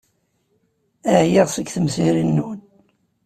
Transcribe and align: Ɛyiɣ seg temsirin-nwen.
Ɛyiɣ 1.19 1.47
seg 1.51 1.67
temsirin-nwen. 1.69 2.59